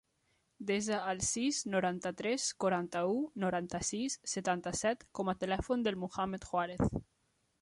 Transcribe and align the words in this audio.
Desa 0.69 0.95
el 1.11 1.19
sis, 1.27 1.59
noranta-tres, 1.73 2.47
quaranta-u, 2.65 3.19
noranta-sis, 3.45 4.19
setanta-set 4.35 5.07
com 5.21 5.31
a 5.31 5.37
telèfon 5.45 5.89
del 5.91 6.03
Muhammad 6.07 6.51
Juarez. 6.53 6.87